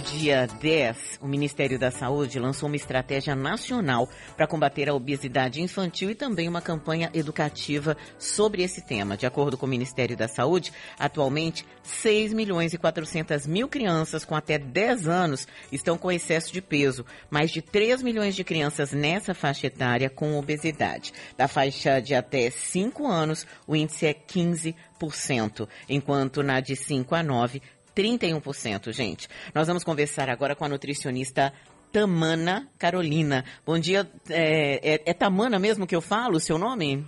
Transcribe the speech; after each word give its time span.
No 0.00 0.06
dia 0.06 0.46
10, 0.46 1.18
o 1.20 1.28
Ministério 1.28 1.78
da 1.78 1.90
Saúde 1.90 2.38
lançou 2.38 2.70
uma 2.70 2.76
estratégia 2.76 3.36
nacional 3.36 4.08
para 4.34 4.46
combater 4.46 4.88
a 4.88 4.94
obesidade 4.94 5.60
infantil 5.60 6.08
e 6.08 6.14
também 6.14 6.48
uma 6.48 6.62
campanha 6.62 7.10
educativa 7.12 7.94
sobre 8.18 8.62
esse 8.62 8.80
tema. 8.80 9.14
De 9.14 9.26
acordo 9.26 9.58
com 9.58 9.66
o 9.66 9.68
Ministério 9.68 10.16
da 10.16 10.26
Saúde, 10.26 10.72
atualmente 10.98 11.66
6 11.82 12.32
milhões 12.32 12.72
e 12.72 12.78
400 12.78 13.46
mil 13.46 13.68
crianças 13.68 14.24
com 14.24 14.34
até 14.34 14.56
10 14.58 15.06
anos 15.06 15.46
estão 15.70 15.98
com 15.98 16.10
excesso 16.10 16.50
de 16.50 16.62
peso, 16.62 17.04
mais 17.28 17.50
de 17.50 17.60
3 17.60 18.02
milhões 18.02 18.34
de 18.34 18.42
crianças 18.42 18.92
nessa 18.92 19.34
faixa 19.34 19.66
etária 19.66 20.08
com 20.08 20.38
obesidade. 20.38 21.12
Da 21.36 21.46
faixa 21.46 22.00
de 22.00 22.14
até 22.14 22.48
5 22.48 23.06
anos, 23.06 23.46
o 23.66 23.76
índice 23.76 24.06
é 24.06 24.14
15%, 24.14 25.68
enquanto 25.90 26.42
na 26.42 26.60
de 26.60 26.74
5 26.74 27.14
a 27.14 27.22
9, 27.22 27.60
31%, 28.00 28.92
gente. 28.92 29.28
Nós 29.54 29.66
vamos 29.66 29.84
conversar 29.84 30.30
agora 30.30 30.56
com 30.56 30.64
a 30.64 30.68
nutricionista 30.68 31.52
Tamana 31.92 32.66
Carolina. 32.78 33.44
Bom 33.66 33.78
dia, 33.78 34.08
é, 34.30 34.94
é, 34.94 35.02
é 35.04 35.12
Tamana 35.12 35.58
mesmo 35.58 35.86
que 35.86 35.94
eu 35.94 36.00
falo, 36.00 36.36
o 36.36 36.40
seu 36.40 36.56
nome? 36.56 37.04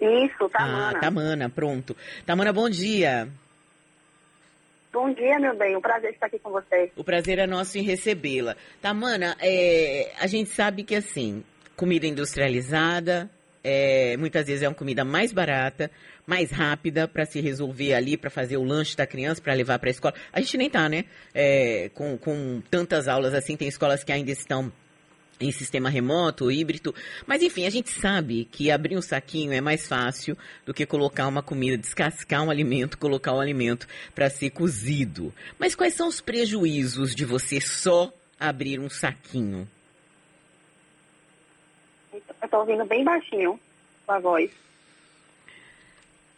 Isso, 0.00 0.48
Tamana. 0.50 0.98
Ah, 0.98 1.00
Tamana, 1.00 1.48
pronto. 1.48 1.96
Tamana, 2.26 2.52
bom 2.52 2.68
dia. 2.68 3.28
Bom 4.92 5.10
dia, 5.14 5.38
meu 5.38 5.56
bem. 5.56 5.74
Um 5.74 5.80
prazer 5.80 6.10
estar 6.10 6.26
aqui 6.26 6.38
com 6.38 6.50
você. 6.50 6.92
O 6.96 7.02
prazer 7.02 7.38
é 7.38 7.46
nosso 7.46 7.78
em 7.78 7.82
recebê-la. 7.82 8.54
Tamana, 8.82 9.34
é, 9.40 10.12
a 10.20 10.26
gente 10.26 10.50
sabe 10.50 10.84
que 10.84 10.94
assim, 10.94 11.42
comida 11.74 12.06
industrializada, 12.06 13.30
é, 13.64 14.16
muitas 14.16 14.46
vezes 14.46 14.62
é 14.62 14.68
uma 14.68 14.74
comida 14.74 15.04
mais 15.04 15.32
barata, 15.32 15.90
mais 16.26 16.50
rápida 16.50 17.06
para 17.06 17.24
se 17.24 17.40
resolver 17.40 17.94
ali, 17.94 18.16
para 18.16 18.30
fazer 18.30 18.56
o 18.56 18.64
lanche 18.64 18.96
da 18.96 19.06
criança, 19.06 19.40
para 19.40 19.54
levar 19.54 19.78
para 19.78 19.90
a 19.90 19.92
escola. 19.92 20.14
A 20.32 20.40
gente 20.40 20.56
nem 20.56 20.70
tá, 20.70 20.88
né? 20.88 21.04
É, 21.34 21.90
com, 21.94 22.16
com 22.18 22.62
tantas 22.70 23.08
aulas 23.08 23.34
assim, 23.34 23.56
tem 23.56 23.68
escolas 23.68 24.02
que 24.04 24.12
ainda 24.12 24.30
estão 24.30 24.72
em 25.40 25.50
sistema 25.50 25.90
remoto, 25.90 26.50
híbrido. 26.50 26.94
Mas 27.26 27.42
enfim, 27.42 27.66
a 27.66 27.70
gente 27.70 27.90
sabe 27.90 28.44
que 28.50 28.70
abrir 28.70 28.96
um 28.96 29.02
saquinho 29.02 29.52
é 29.52 29.60
mais 29.60 29.86
fácil 29.86 30.36
do 30.64 30.72
que 30.72 30.86
colocar 30.86 31.26
uma 31.26 31.42
comida, 31.42 31.76
descascar 31.76 32.42
um 32.44 32.50
alimento, 32.50 32.98
colocar 32.98 33.32
o 33.32 33.36
um 33.36 33.40
alimento 33.40 33.86
para 34.14 34.30
ser 34.30 34.50
cozido. 34.50 35.34
Mas 35.58 35.74
quais 35.74 35.94
são 35.94 36.08
os 36.08 36.20
prejuízos 36.20 37.14
de 37.14 37.24
você 37.24 37.60
só 37.60 38.12
abrir 38.38 38.78
um 38.78 38.88
saquinho? 38.88 39.68
Estou 42.52 42.60
ouvindo 42.60 42.84
bem 42.84 43.02
baixinho 43.02 43.58
a 44.06 44.18
voz. 44.18 44.50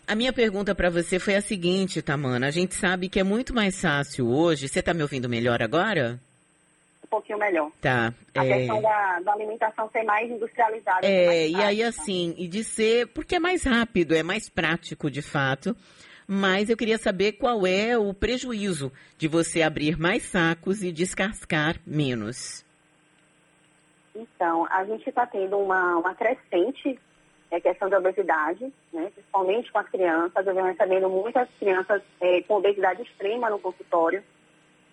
A 0.07 0.15
minha 0.15 0.33
pergunta 0.33 0.73
para 0.73 0.89
você 0.89 1.19
foi 1.19 1.35
a 1.35 1.41
seguinte, 1.41 2.01
Tamana. 2.01 2.47
A 2.47 2.51
gente 2.53 2.77
sabe 2.77 3.09
que 3.09 3.19
é 3.19 3.25
muito 3.25 3.53
mais 3.53 3.81
fácil 3.81 4.29
hoje. 4.29 4.69
Você 4.69 4.79
está 4.79 4.95
me 4.95 5.03
ouvindo 5.03 5.29
melhor 5.29 5.61
agora? 5.61 6.21
Um 7.03 7.09
pouquinho 7.09 7.37
melhor. 7.37 7.69
Tá. 7.81 8.15
A 8.33 8.47
é... 8.47 8.59
questão 8.59 8.81
da, 8.81 9.21
da, 9.25 9.33
alimentação 9.33 9.91
ser 9.91 10.05
mais 10.05 10.31
industrializada. 10.31 11.05
É, 11.05 11.27
mais 11.27 11.51
e 11.51 11.57
aí 11.57 11.83
assim, 11.83 12.33
e 12.39 12.47
de 12.47 12.63
ser, 12.63 13.09
porque 13.09 13.35
é 13.35 13.41
mais 13.41 13.65
rápido, 13.65 14.15
é 14.15 14.23
mais 14.23 14.49
prático 14.49 15.11
de 15.11 15.21
fato. 15.21 15.77
Mas 16.29 16.71
eu 16.71 16.77
queria 16.77 16.97
saber 16.97 17.33
qual 17.33 17.67
é 17.67 17.99
o 17.99 18.15
prejuízo 18.15 18.93
de 19.19 19.27
você 19.27 19.63
abrir 19.63 19.99
mais 19.99 20.23
sacos 20.23 20.85
e 20.85 20.93
descascar 20.93 21.75
menos. 21.85 22.65
Então, 24.15 24.67
a 24.71 24.85
gente 24.85 25.09
está 25.09 25.27
tendo 25.27 25.59
uma, 25.59 25.97
uma 25.97 26.15
crescente 26.15 26.99
é, 27.51 27.61
questão 27.61 27.89
da 27.89 27.99
obesidade, 27.99 28.73
né, 28.93 29.11
principalmente 29.15 29.71
com 29.71 29.79
as 29.79 29.89
crianças. 29.89 30.47
Eu 30.47 30.55
venho 30.55 30.67
recebendo 30.67 31.09
muitas 31.09 31.49
crianças 31.59 32.03
é, 32.21 32.43
com 32.43 32.57
obesidade 32.57 33.03
extrema 33.03 33.51
no 33.51 33.59
consultório, 33.59 34.23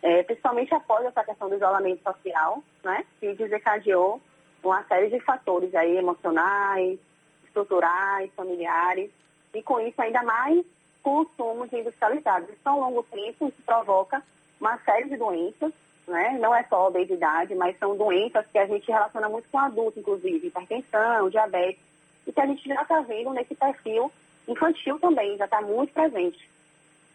é, 0.02 0.23
principalmente 0.23 0.73
após 0.73 1.05
essa 1.05 1.23
questão 1.23 1.49
do 1.49 1.55
isolamento 1.55 2.02
social, 2.04 2.64
né, 2.83 3.05
que 3.20 3.33
desencadeou 3.33 4.21
uma 4.64 4.83
série 4.83 5.09
de 5.09 5.20
fatores 5.21 5.73
aí, 5.73 5.98
emocionais, 5.98 6.99
estruturais, 7.45 8.32
familiares, 8.36 9.09
e 9.53 9.61
com 9.61 9.80
isso 9.80 10.02
ainda 10.02 10.23
mais 10.23 10.64
consumo 11.03 11.67
industrializados. 11.71 12.49
Isso 12.49 12.61
a 12.64 12.76
longo 12.76 13.03
tempo 13.03 13.48
isso 13.48 13.61
provoca 13.65 14.21
uma 14.59 14.77
série 14.80 15.09
de 15.09 15.17
doenças, 15.17 15.73
né? 16.08 16.38
Não 16.39 16.54
é 16.54 16.64
só 16.64 16.88
obesidade, 16.88 17.56
mas 17.56 17.78
são 17.78 17.95
doenças 17.95 18.45
que 18.52 18.58
a 18.58 18.66
gente 18.66 18.92
relaciona 18.92 19.30
muito 19.30 19.48
com 19.50 19.60
adulto, 19.60 20.00
inclusive, 20.00 20.48
hipertensão, 20.48 21.30
diabetes, 21.30 21.82
e 22.28 22.32
que 22.32 22.42
a 22.42 22.45
gente 22.45 22.67
já 22.67 22.82
está 22.82 23.02
vendo 23.02 23.34
nesse 23.34 23.56
perfil 23.56 24.12
infantil 24.48 25.00
também, 25.00 25.38
já 25.38 25.45
está 25.45 25.62
muito 25.62 25.94
presente. 25.94 26.50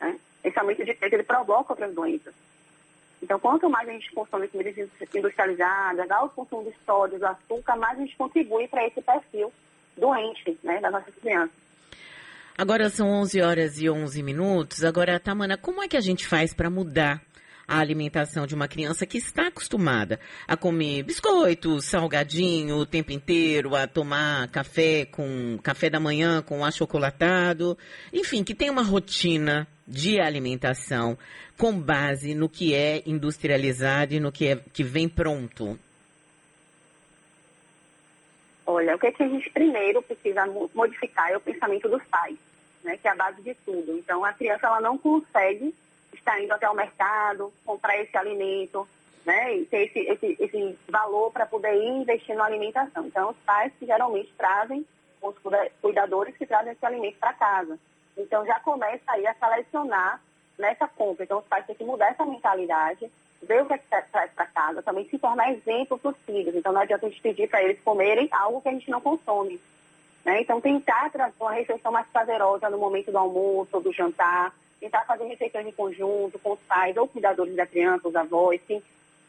Né? 0.00 0.18
Esse 0.44 0.58
aumento 0.58 0.84
de 0.84 0.94
peso, 0.94 1.14
ele 1.14 1.22
provoca 1.22 1.72
outras 1.72 1.94
doenças. 1.94 2.34
Então, 3.22 3.38
quanto 3.40 3.68
mais 3.68 3.88
a 3.88 3.92
gente 3.92 4.12
consome 4.12 4.46
comida 4.48 4.70
industrializada, 5.14 6.06
dá 6.06 6.22
o 6.22 6.28
consumo 6.28 6.64
de 6.64 6.76
sódio, 6.84 7.18
do 7.18 7.26
açúcar, 7.26 7.76
mais 7.76 7.98
a 7.98 8.02
gente 8.02 8.16
contribui 8.16 8.68
para 8.68 8.86
esse 8.86 9.00
perfil 9.00 9.52
doente 9.96 10.58
né, 10.62 10.80
das 10.80 10.92
nossas 10.92 11.14
crianças. 11.14 11.56
Agora 12.58 12.88
são 12.88 13.08
11 13.08 13.42
horas 13.42 13.78
e 13.80 13.88
11 13.88 14.22
minutos. 14.22 14.84
Agora, 14.84 15.20
Tamana, 15.20 15.56
como 15.58 15.82
é 15.82 15.88
que 15.88 15.96
a 15.96 16.00
gente 16.00 16.26
faz 16.26 16.54
para 16.54 16.70
mudar 16.70 17.20
a 17.68 17.78
alimentação 17.78 18.46
de 18.46 18.54
uma 18.54 18.68
criança 18.68 19.06
que 19.06 19.18
está 19.18 19.48
acostumada 19.48 20.20
a 20.46 20.56
comer 20.56 21.02
biscoito, 21.02 21.80
salgadinho 21.80 22.76
o 22.76 22.86
tempo 22.86 23.12
inteiro, 23.12 23.74
a 23.74 23.86
tomar 23.86 24.48
café 24.48 25.04
com 25.06 25.58
café 25.62 25.90
da 25.90 25.98
manhã 25.98 26.42
com 26.42 26.64
achocolatado, 26.64 27.76
enfim, 28.12 28.44
que 28.44 28.54
tem 28.54 28.70
uma 28.70 28.82
rotina 28.82 29.66
de 29.86 30.20
alimentação 30.20 31.18
com 31.56 31.78
base 31.78 32.34
no 32.34 32.48
que 32.48 32.74
é 32.74 33.02
industrializado 33.06 34.14
e 34.14 34.20
no 34.20 34.30
que, 34.30 34.48
é, 34.48 34.56
que 34.72 34.82
vem 34.82 35.08
pronto? 35.08 35.78
Olha, 38.66 38.96
o 38.96 38.98
que, 38.98 39.06
é 39.06 39.12
que 39.12 39.22
a 39.22 39.28
gente 39.28 39.48
primeiro 39.50 40.02
precisa 40.02 40.44
modificar 40.74 41.30
é 41.30 41.36
o 41.36 41.40
pensamento 41.40 41.88
dos 41.88 42.02
pais, 42.04 42.36
né, 42.82 42.96
que 42.96 43.06
é 43.06 43.12
a 43.12 43.14
base 43.14 43.40
de 43.42 43.54
tudo. 43.64 43.96
Então, 43.96 44.24
a 44.24 44.32
criança 44.32 44.66
ela 44.66 44.80
não 44.80 44.98
consegue 44.98 45.72
estar 46.18 46.40
indo 46.42 46.52
até 46.52 46.68
o 46.68 46.74
mercado, 46.74 47.52
comprar 47.64 47.96
esse 47.98 48.16
alimento, 48.16 48.86
né, 49.24 49.56
e 49.56 49.66
ter 49.66 49.86
esse, 49.86 49.98
esse, 49.98 50.36
esse 50.38 50.78
valor 50.88 51.32
para 51.32 51.46
poder 51.46 51.74
ir 51.74 51.88
investir 51.88 52.36
na 52.36 52.44
alimentação. 52.44 53.06
Então, 53.06 53.30
os 53.30 53.36
pais 53.38 53.72
que 53.78 53.84
geralmente 53.84 54.32
trazem, 54.38 54.86
os 55.20 55.34
cuidadores 55.82 56.36
que 56.36 56.46
trazem 56.46 56.72
esse 56.72 56.86
alimento 56.86 57.18
para 57.18 57.32
casa. 57.32 57.78
Então, 58.16 58.46
já 58.46 58.60
começa 58.60 59.02
aí 59.08 59.26
a 59.26 59.34
selecionar 59.34 60.20
nessa 60.56 60.86
compra. 60.86 61.24
Então, 61.24 61.38
os 61.38 61.46
pais 61.46 61.66
têm 61.66 61.74
que 61.74 61.84
mudar 61.84 62.10
essa 62.10 62.24
mentalidade, 62.24 63.10
ver 63.42 63.62
o 63.62 63.66
que 63.66 63.74
é 63.74 63.78
que 63.78 63.86
traz 63.88 64.30
para 64.32 64.46
casa, 64.46 64.82
também 64.82 65.08
se 65.08 65.18
tornar 65.18 65.52
exemplo 65.52 65.98
para 65.98 66.10
os 66.10 66.16
filhos. 66.24 66.54
Então, 66.54 66.72
não 66.72 66.80
adianta 66.80 67.06
a 67.06 67.08
gente 67.08 67.20
pedir 67.20 67.48
para 67.48 67.62
eles 67.62 67.80
comerem 67.82 68.28
algo 68.30 68.60
que 68.60 68.68
a 68.68 68.72
gente 68.72 68.90
não 68.90 69.00
consome. 69.00 69.60
Né? 70.24 70.40
Então, 70.40 70.60
tentar 70.60 71.10
trazer 71.10 71.34
uma 71.40 71.52
refeição 71.52 71.90
mais 71.90 72.06
prazerosa 72.08 72.70
no 72.70 72.78
momento 72.78 73.10
do 73.10 73.18
almoço 73.18 73.70
ou 73.72 73.80
do 73.80 73.92
jantar, 73.92 74.54
tentar 74.80 75.04
fazer 75.04 75.24
refeições 75.24 75.66
em 75.66 75.72
conjunto 75.72 76.38
com 76.38 76.52
os 76.52 76.60
pais 76.60 76.96
ou 76.96 77.08
cuidadores 77.08 77.54
da 77.54 77.66
criança, 77.66 78.08
os 78.08 78.16
avós, 78.16 78.60
quem, 78.66 78.82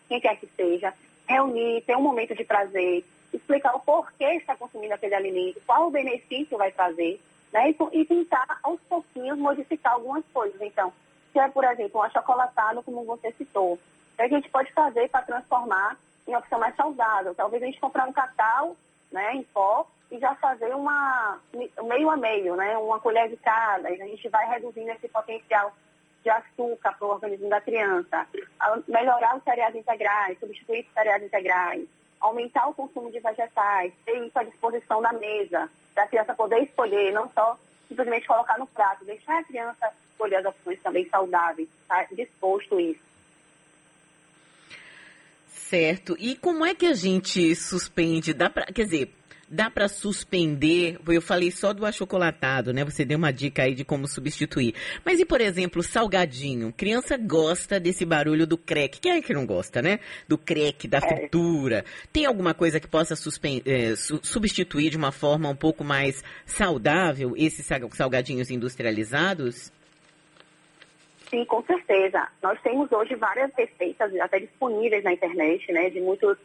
quem 0.08 0.20
quer 0.20 0.38
que 0.38 0.48
seja, 0.56 0.94
reunir, 1.28 1.82
ter 1.82 1.96
um 1.96 2.02
momento 2.02 2.36
de 2.36 2.44
prazer, 2.44 3.04
explicar 3.34 3.76
o 3.76 3.80
porquê 3.80 4.36
está 4.36 4.56
consumindo 4.56 4.94
aquele 4.94 5.16
alimento, 5.16 5.62
qual 5.66 5.88
o 5.88 5.92
benefício 5.92 6.58
vai 6.58 6.72
trazer, 6.72 7.20
né? 7.52 7.70
E, 7.70 8.00
e 8.00 8.06
tentar 8.06 8.60
aos 8.64 8.80
pouquinhos 8.82 9.38
modificar 9.38 9.94
algumas 9.94 10.24
coisas. 10.34 10.60
Então, 10.62 10.92
se 11.32 11.40
é, 11.40 11.48
por 11.48 11.64
exemplo, 11.64 12.00
um 12.00 12.04
achocolatado, 12.04 12.84
como 12.84 13.04
você 13.04 13.32
citou, 13.34 13.80
a 14.18 14.28
gente 14.28 14.50
pode 14.50 14.72
fazer 14.74 15.10
para 15.10 15.22
transformar 15.22 15.98
em 16.28 16.36
opção 16.36 16.60
mais 16.60 16.76
saudável? 16.76 17.36
Talvez 17.36 17.62
a 17.62 17.66
gente 17.66 17.80
comprar 17.80 18.08
um 18.08 18.14
cacau 18.14 18.76
né, 19.12 19.36
em 19.36 19.44
pó 19.44 19.88
e 20.12 20.20
já 20.20 20.34
fazer 20.36 20.74
uma 20.74 21.40
meio 21.84 22.10
a 22.10 22.18
meio, 22.18 22.56
né, 22.56 22.78
uma 22.78 23.00
colher 23.00 23.30
de 23.30 23.38
cada, 23.38 23.90
e 23.92 24.02
a 24.02 24.06
gente 24.06 24.30
vai 24.30 24.48
reduzindo 24.48 24.90
esse 24.92 25.08
potencial 25.08 25.74
de 26.24 26.30
açúcar 26.30 26.94
para 26.94 27.08
o 27.08 27.12
organismo 27.12 27.50
da 27.50 27.62
criança, 27.62 28.28
melhorar 28.88 29.38
os 29.38 29.44
cereais 29.44 29.76
integrais, 29.76 30.40
substituir 30.40 30.86
os 30.86 30.94
cereais 30.94 31.24
integrais, 31.24 31.88
aumentar 32.20 32.68
o 32.68 32.74
consumo 32.74 33.12
de 33.12 33.20
vegetais, 33.20 33.94
ter 34.06 34.18
isso 34.26 34.38
à 34.38 34.44
disposição 34.44 35.02
da 35.02 35.14
mesa, 35.14 35.70
para 35.94 36.04
a 36.04 36.08
criança 36.08 36.34
poder 36.34 36.64
escolher, 36.64 37.12
não 37.14 37.30
só 37.32 37.58
simplesmente 37.88 38.28
colocar 38.28 38.58
no 38.58 38.68
prato, 38.68 39.06
deixar 39.06 39.40
a 39.40 39.44
criança 39.44 39.92
escolher 40.12 40.38
as 40.38 40.46
opções 40.46 40.82
também 40.82 41.08
saudáveis, 41.10 41.70
tá? 41.88 42.06
disposto 42.12 42.80
isso. 42.80 43.00
Certo. 45.48 46.16
E 46.18 46.36
como 46.36 46.66
é 46.66 46.74
que 46.74 46.86
a 46.86 46.94
gente 46.94 47.56
suspende? 47.56 48.34
Dá 48.34 48.50
pra, 48.50 48.66
quer 48.66 48.86
dizer, 48.86 49.14
Dá 49.50 49.70
para 49.70 49.88
suspender? 49.88 51.00
Eu 51.08 51.22
falei 51.22 51.52
só 51.52 51.72
do 51.72 51.86
achocolatado, 51.86 52.74
né? 52.74 52.84
Você 52.84 53.06
deu 53.06 53.18
uma 53.18 53.32
dica 53.32 53.64
aí 53.64 53.74
de 53.74 53.86
como 53.86 54.06
substituir. 54.06 54.76
Mas 55.06 55.22
e, 55.22 55.26
por 55.26 55.40
exemplo, 55.40 55.82
salgadinho? 55.82 56.74
Criança 56.76 57.16
gosta 57.18 57.80
desse 57.80 58.06
barulho 58.06 58.46
do 58.46 58.58
crack. 58.58 59.00
Quem 59.00 59.14
é 59.14 59.22
que 59.22 59.34
não 59.34 59.46
gosta, 59.46 59.82
né? 59.82 60.00
Do 60.28 60.38
crack, 60.38 60.86
da 60.90 60.98
É. 60.98 61.02
fritura. 61.02 61.86
Tem 62.12 62.26
alguma 62.26 62.54
coisa 62.54 62.78
que 62.78 62.90
possa 62.90 63.14
eh, 63.14 63.96
su- 63.96 64.20
substituir 64.22 64.90
de 64.90 64.98
uma 64.98 65.14
forma 65.14 65.48
um 65.48 65.56
pouco 65.56 65.82
mais 65.82 66.22
saudável 66.46 67.34
esses 67.38 67.66
sal- 67.66 67.90
salgadinhos 67.94 68.52
industrializados? 68.52 69.72
Sim, 71.30 71.46
com 71.46 71.64
certeza. 71.64 72.28
Nós 72.44 72.60
temos 72.62 72.92
hoje 72.92 73.16
várias 73.16 73.50
receitas 73.58 74.14
até 74.20 74.40
disponíveis 74.40 75.04
na 75.06 75.14
internet, 75.14 75.72
né, 75.72 75.90
de 75.90 76.02
muitas 76.02 76.38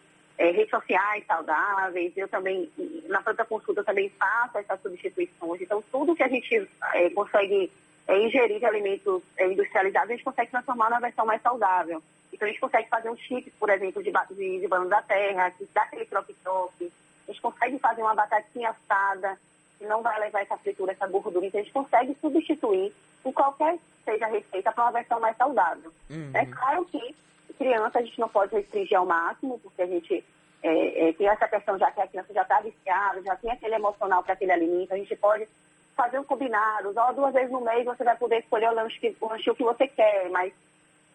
eh, 0.42 0.50
redes 0.50 0.70
sociais 0.70 1.24
saudáveis. 1.24 2.12
Eu 2.16 2.26
também, 2.26 2.68
na 3.08 3.22
Planta 3.22 3.44
Consulta, 3.44 3.84
também 3.84 4.10
faço 4.10 4.58
essas 4.58 4.82
substituições. 4.82 5.60
Então, 5.60 5.82
tudo 5.92 6.16
que 6.16 6.22
a 6.22 6.28
gente 6.28 6.68
eh, 6.94 7.10
consegue 7.10 7.70
eh, 8.08 8.26
ingerir 8.26 8.58
de 8.58 8.66
alimentos 8.66 9.22
eh, 9.36 9.46
industrializados, 9.46 10.10
a 10.10 10.12
gente 10.14 10.24
consegue 10.24 10.50
transformar 10.50 10.90
numa 10.90 11.00
versão 11.00 11.24
mais 11.24 11.40
saudável. 11.40 12.02
Então, 12.32 12.48
a 12.48 12.50
gente 12.50 12.60
consegue 12.60 12.88
fazer 12.88 13.08
um 13.08 13.16
chip, 13.16 13.52
por 13.52 13.70
exemplo, 13.70 14.02
de, 14.02 14.10
de, 14.10 14.60
de 14.60 14.68
banana 14.68 14.90
da 14.90 15.02
terra, 15.02 15.52
que 15.52 15.68
dá 15.72 15.82
aquele 15.82 16.06
troque-troque. 16.06 16.92
A 17.28 17.30
gente 17.30 17.40
consegue 17.40 17.78
fazer 17.78 18.02
uma 18.02 18.14
batatinha 18.14 18.70
assada, 18.70 19.38
que 19.78 19.86
não 19.86 20.02
vai 20.02 20.18
levar 20.18 20.40
essa 20.40 20.56
fritura, 20.56 20.90
essa 20.90 21.06
gordura. 21.06 21.46
Então, 21.46 21.60
a 21.60 21.62
gente 21.62 21.72
consegue 21.72 22.16
substituir 22.20 22.92
em 23.24 23.32
qualquer 23.32 23.74
que 23.74 24.04
seja 24.04 24.26
a 24.26 24.28
receita 24.28 24.72
para 24.72 24.84
uma 24.84 24.92
versão 24.92 25.20
mais 25.20 25.36
saudável. 25.36 25.92
Uhum. 26.10 26.30
É 26.34 26.44
claro 26.46 26.84
que 26.86 27.14
criança 27.52 27.98
a 27.98 28.02
gente 28.02 28.18
não 28.18 28.28
pode 28.28 28.54
restringir 28.54 28.98
ao 28.98 29.06
máximo, 29.06 29.58
porque 29.58 29.82
a 29.82 29.86
gente 29.86 30.24
é, 30.62 31.08
é, 31.08 31.12
tem 31.12 31.28
essa 31.28 31.48
questão 31.48 31.78
já 31.78 31.90
que 31.90 32.00
a 32.00 32.06
criança 32.06 32.32
já 32.32 32.42
está 32.42 32.60
viciada, 32.60 33.22
já 33.22 33.36
tem 33.36 33.50
aquele 33.50 33.74
emocional 33.74 34.22
para 34.22 34.34
aquele 34.34 34.52
alimento, 34.52 34.92
a 34.92 34.96
gente 34.96 35.14
pode 35.16 35.48
fazer 35.96 36.18
um 36.18 36.24
combinado, 36.24 36.92
ó, 36.96 37.12
duas 37.12 37.34
vezes 37.34 37.50
no 37.50 37.60
mês 37.60 37.84
você 37.84 38.02
vai 38.02 38.16
poder 38.16 38.38
escolher 38.38 38.70
o 38.70 38.74
lanche 38.74 38.98
que, 38.98 39.16
o 39.20 39.28
lanche 39.28 39.54
que 39.54 39.62
você 39.62 39.86
quer, 39.86 40.30
mas 40.30 40.52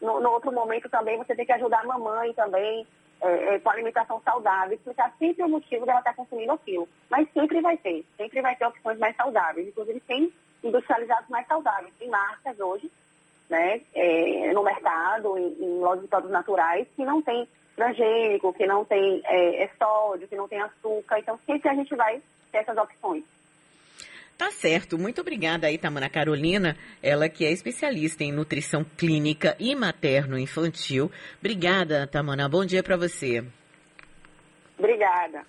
no, 0.02 0.20
no 0.20 0.32
outro 0.32 0.52
momento 0.52 0.90
também 0.90 1.18
você 1.18 1.36
tem 1.36 1.46
que 1.46 1.54
ajudar 1.54 1.82
a 1.82 1.88
mamãe 1.88 2.34
também 2.34 2.86
é, 3.20 3.56
é, 3.56 3.60
com 3.60 3.70
alimentação 3.70 4.22
saudável, 4.24 4.76
explicar 4.76 5.12
sempre 5.18 5.44
o 5.44 5.50
motivo 5.50 5.86
dela 5.86 6.00
estar 6.00 6.14
consumindo 6.14 6.52
aquilo. 6.52 6.88
Mas 7.10 7.28
sempre 7.34 7.62
vai 7.62 7.76
ter, 7.78 8.06
sempre 8.16 8.42
vai 8.42 8.56
ter 8.56 8.66
opções 8.68 9.00
mais 9.00 9.16
saudáveis. 9.16 9.68
Inclusive 9.68 10.00
tem 10.02 10.32
industrializados 10.64 11.28
mais 11.28 11.48
saudáveis. 11.48 11.94
Tem 11.98 12.10
marcas 12.10 12.60
hoje, 12.60 12.92
né, 13.58 13.82
é, 13.96 14.54
no 14.54 14.64
mercado, 14.64 15.38
em, 15.38 15.54
em 15.60 15.80
lojas 15.80 16.04
de 16.04 16.08
produtos 16.08 16.32
naturais, 16.32 16.88
que 16.96 17.04
não 17.04 17.22
tem 17.22 17.48
transgênico, 17.76 18.54
que 18.54 18.66
não 18.66 18.86
tem 18.86 19.22
é, 19.26 19.64
é 19.64 19.70
sódio, 19.78 20.28
que 20.28 20.36
não 20.36 20.48
tem 20.48 20.62
açúcar. 20.62 21.20
Então 21.20 21.40
sempre 21.46 21.70
a 21.70 21.74
gente 21.74 21.96
vai 21.96 22.22
ter 22.52 22.60
essas 22.60 22.78
opções. 22.78 23.24
Tá 24.38 24.52
certo. 24.52 25.00
Muito 25.00 25.22
obrigada 25.22 25.66
aí, 25.66 25.80
Tamara 25.80 26.10
Carolina, 26.10 26.78
ela 27.02 27.28
que 27.28 27.44
é 27.44 27.52
especialista 27.52 28.24
em 28.24 28.32
nutrição 28.32 28.84
clínica 28.84 29.56
e 29.60 29.76
materno-infantil. 29.76 31.12
Obrigada, 31.40 32.06
Tamara. 32.06 32.48
Bom 32.48 32.64
dia 32.64 32.84
para 32.84 32.96
você. 32.96 33.44
Obrigada. 34.78 35.44